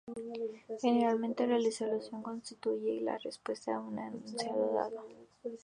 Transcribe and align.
Generalmente, 0.81 1.45
la 1.45 1.59
resolución 1.59 2.23
constituye 2.23 3.01
la 3.01 3.19
respuesta 3.19 3.75
a 3.75 3.81
un 3.81 3.99
enunciado 3.99 4.73
dado. 4.73 5.03